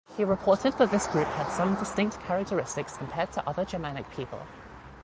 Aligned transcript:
He 0.17 0.23
reported 0.25 0.79
that 0.79 0.89
this 0.89 1.05
group 1.05 1.27
had 1.27 1.49
some 1.51 1.75
distinct 1.75 2.19
characteristics 2.21 2.97
compared 2.97 3.31
to 3.33 3.47
other 3.47 3.63
Germanic 3.63 4.09
people. 4.09 4.39